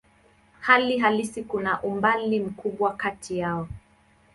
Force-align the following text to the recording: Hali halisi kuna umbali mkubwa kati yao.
Hali 0.59 0.97
halisi 0.97 1.43
kuna 1.43 1.81
umbali 1.83 2.39
mkubwa 2.39 2.93
kati 2.93 3.37
yao. 3.37 3.67